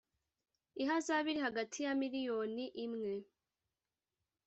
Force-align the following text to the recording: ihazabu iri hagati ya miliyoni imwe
ihazabu 0.83 1.27
iri 1.31 1.41
hagati 1.45 1.77
ya 1.85 1.93
miliyoni 2.01 2.65
imwe 2.85 3.13